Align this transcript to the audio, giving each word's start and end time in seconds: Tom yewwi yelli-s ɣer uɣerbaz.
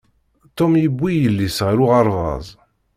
Tom 0.57 0.71
yewwi 0.83 1.11
yelli-s 1.23 1.57
ɣer 1.65 1.77
uɣerbaz. 1.85 2.47